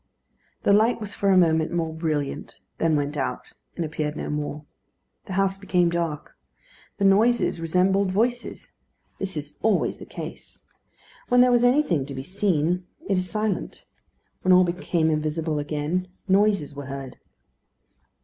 [0.63, 4.65] The light was for a moment more brilliant, then went out, and appeared no more.
[5.27, 6.35] The house became dark.
[6.97, 8.71] The noises resembled voices.
[9.19, 10.65] This is always the case.
[11.27, 13.85] When there was anything to be seen it is silent.
[14.41, 17.17] When all became invisible again, noises were heard.